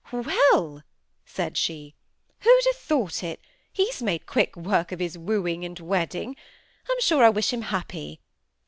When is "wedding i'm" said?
5.79-6.99